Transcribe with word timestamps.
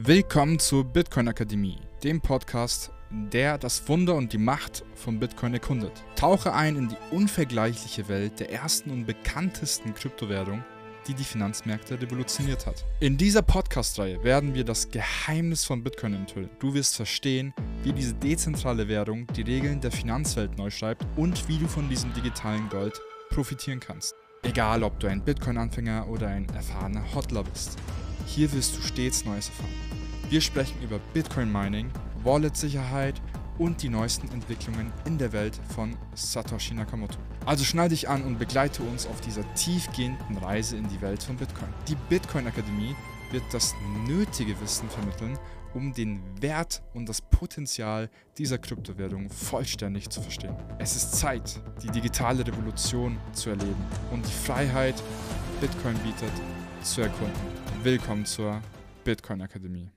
Willkommen 0.00 0.60
zur 0.60 0.84
Bitcoin 0.84 1.26
Akademie, 1.26 1.76
dem 2.04 2.20
Podcast, 2.20 2.92
der 3.10 3.58
das 3.58 3.88
Wunder 3.88 4.14
und 4.14 4.32
die 4.32 4.38
Macht 4.38 4.84
von 4.94 5.18
Bitcoin 5.18 5.54
erkundet. 5.54 5.90
Tauche 6.14 6.52
ein 6.54 6.76
in 6.76 6.88
die 6.88 6.96
unvergleichliche 7.10 8.08
Welt 8.08 8.38
der 8.38 8.52
ersten 8.52 8.90
und 8.90 9.06
bekanntesten 9.06 9.92
Kryptowährung, 9.94 10.62
die 11.08 11.14
die 11.14 11.24
Finanzmärkte 11.24 12.00
revolutioniert 12.00 12.64
hat. 12.64 12.84
In 13.00 13.16
dieser 13.16 13.42
Podcast-Reihe 13.42 14.22
werden 14.22 14.54
wir 14.54 14.62
das 14.62 14.88
Geheimnis 14.88 15.64
von 15.64 15.82
Bitcoin 15.82 16.14
enthüllen. 16.14 16.50
Du 16.60 16.74
wirst 16.74 16.94
verstehen, 16.94 17.52
wie 17.82 17.92
diese 17.92 18.14
dezentrale 18.14 18.86
Währung 18.86 19.26
die 19.34 19.42
Regeln 19.42 19.80
der 19.80 19.90
Finanzwelt 19.90 20.56
neu 20.56 20.70
schreibt 20.70 21.04
und 21.16 21.48
wie 21.48 21.58
du 21.58 21.66
von 21.66 21.88
diesem 21.88 22.12
digitalen 22.12 22.68
Gold 22.68 22.94
profitieren 23.30 23.80
kannst. 23.80 24.14
Egal, 24.44 24.84
ob 24.84 25.00
du 25.00 25.08
ein 25.08 25.24
Bitcoin-Anfänger 25.24 26.06
oder 26.08 26.28
ein 26.28 26.48
erfahrener 26.50 27.02
Hodler 27.12 27.42
bist. 27.42 27.76
Hier 28.28 28.52
wirst 28.52 28.76
du 28.76 28.82
stets 28.82 29.24
Neues 29.24 29.48
erfahren. 29.48 29.72
Wir 30.28 30.42
sprechen 30.42 30.80
über 30.82 30.98
Bitcoin 31.14 31.50
Mining, 31.50 31.90
Wallet-Sicherheit 32.22 33.20
und 33.56 33.82
die 33.82 33.88
neuesten 33.88 34.28
Entwicklungen 34.28 34.92
in 35.06 35.16
der 35.16 35.32
Welt 35.32 35.58
von 35.74 35.96
Satoshi 36.14 36.74
Nakamoto. 36.74 37.18
Also 37.46 37.64
schnall 37.64 37.88
dich 37.88 38.08
an 38.08 38.22
und 38.22 38.38
begleite 38.38 38.82
uns 38.82 39.06
auf 39.06 39.22
dieser 39.22 39.42
tiefgehenden 39.54 40.36
Reise 40.36 40.76
in 40.76 40.86
die 40.88 41.00
Welt 41.00 41.22
von 41.22 41.36
Bitcoin. 41.36 41.72
Die 41.88 41.96
Bitcoin 42.10 42.46
Akademie 42.46 42.94
wird 43.32 43.44
das 43.50 43.74
nötige 44.06 44.60
Wissen 44.60 44.90
vermitteln, 44.90 45.38
um 45.74 45.92
den 45.94 46.20
Wert 46.40 46.82
und 46.92 47.08
das 47.08 47.22
Potenzial 47.22 48.10
dieser 48.36 48.58
Kryptowährung 48.58 49.30
vollständig 49.30 50.10
zu 50.10 50.20
verstehen. 50.20 50.54
Es 50.78 50.96
ist 50.96 51.16
Zeit, 51.16 51.60
die 51.82 51.88
digitale 51.88 52.46
Revolution 52.46 53.16
zu 53.32 53.50
erleben 53.50 53.84
und 54.12 54.26
die 54.26 54.32
Freiheit, 54.32 55.02
Bitcoin 55.60 55.98
bietet, 56.04 56.30
zu 56.84 57.00
erkunden. 57.00 57.34
Willkommen 57.82 58.24
zur 58.24 58.62
Bitcoin 59.02 59.42
Akademie. 59.42 59.90